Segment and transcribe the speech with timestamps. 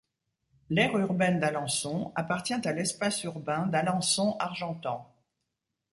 [0.71, 5.13] L'aire urbaine d'Alençon appartient à l'espace urbain d'Alençon-Argentan.